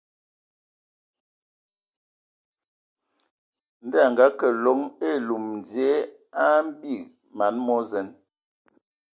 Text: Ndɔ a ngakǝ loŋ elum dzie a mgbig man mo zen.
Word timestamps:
Ndɔ 3.85 3.97
a 4.05 4.07
ngakǝ 4.13 4.47
loŋ 4.63 4.79
elum 5.09 5.45
dzie 5.65 5.93
a 6.45 6.45
mgbig 6.65 7.03
man 7.37 7.55
mo 7.65 7.77
zen. 7.89 8.07